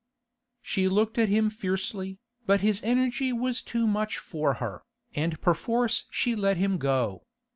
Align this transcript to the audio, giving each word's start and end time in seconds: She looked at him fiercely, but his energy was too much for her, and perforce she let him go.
She 0.63 0.87
looked 0.87 1.19
at 1.19 1.29
him 1.29 1.51
fiercely, 1.51 2.17
but 2.47 2.61
his 2.61 2.81
energy 2.83 3.31
was 3.31 3.61
too 3.61 3.85
much 3.85 4.17
for 4.17 4.55
her, 4.55 4.81
and 5.13 5.39
perforce 5.41 6.05
she 6.09 6.35
let 6.35 6.57
him 6.57 6.79
go. 6.79 7.27